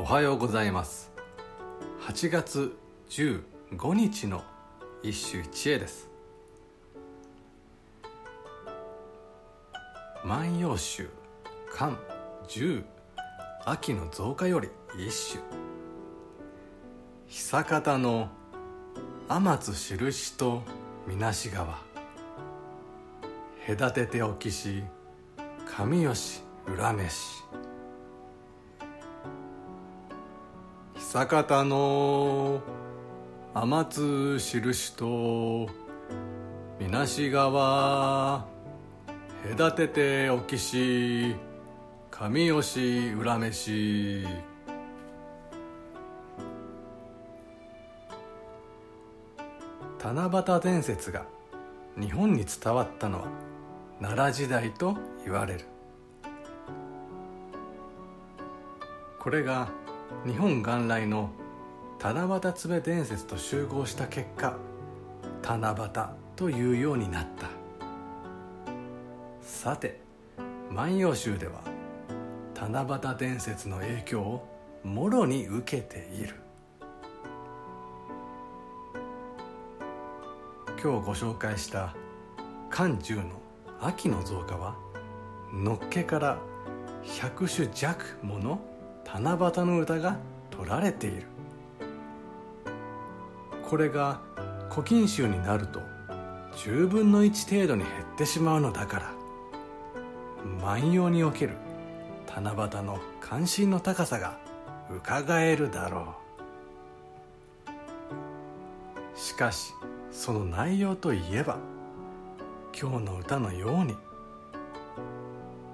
[0.00, 1.10] おはようございます。
[2.06, 2.78] 8月
[3.10, 4.44] 15日の
[5.02, 6.08] 一首一会です
[10.24, 11.10] 「万葉集
[11.74, 11.96] 漢
[12.46, 12.84] 十
[13.64, 15.42] 秋の増加より一首」
[17.26, 18.28] 久方の
[19.28, 20.62] 天津印と
[21.08, 21.76] みなし川。
[23.66, 24.84] 隔てておきし
[25.66, 27.42] 上吉浦飯。
[31.10, 32.60] 久方の
[33.54, 35.66] 天津印と
[36.78, 38.46] みなし川
[39.56, 41.34] 隔てておきし
[42.10, 44.26] 上吉浦飯。
[49.98, 51.24] 七夕伝説が
[51.98, 53.28] 日本に伝わったのは
[54.02, 55.64] 奈良時代と言われる。
[59.18, 59.68] これが
[60.26, 61.30] 日本元来の
[62.00, 64.56] 七夕つべ伝説と集合した結果
[65.42, 66.02] 七夕
[66.36, 67.48] というようになった。
[69.42, 70.00] さて
[70.70, 71.60] 「万葉集」では
[72.54, 74.48] 七夕伝説の影響を
[74.84, 76.34] もろに受けている。
[80.80, 81.94] 今日ご紹介した
[82.70, 83.22] 漢十の
[83.80, 84.76] 秋の増加は
[85.52, 86.38] のっけから
[87.02, 88.60] 100種弱もの
[89.14, 90.18] 七夕の歌が
[90.50, 91.26] 取られている。
[93.68, 94.20] これが
[94.70, 95.80] 古今集になると
[96.52, 99.18] 10分の1程度に減ってしまうのだから。
[100.62, 101.56] 万葉における
[102.34, 104.38] 七夕の関心の高さが
[104.90, 106.14] うかがえるだろ
[109.16, 109.18] う。
[109.18, 109.72] しかし
[110.12, 111.58] その内容といえば
[112.78, 113.96] 今日の歌のように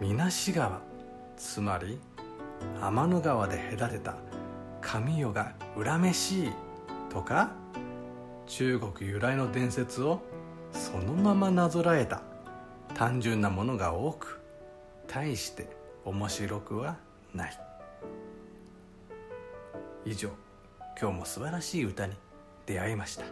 [0.00, 0.80] みなし川
[1.36, 1.98] つまり
[2.80, 4.16] 天の川で隔てた
[4.80, 6.52] 神代が恨めしい
[7.10, 7.52] とか
[8.46, 10.20] 中国由来の伝説を
[10.72, 12.22] そのままなぞらえた。
[12.94, 14.40] 単純なものが多く
[15.06, 15.70] 大して
[16.04, 16.98] 面白くは
[17.34, 17.58] ない。
[20.04, 20.30] 以上
[21.00, 22.14] 今日も素晴らしい歌に
[22.66, 23.24] 出会いました。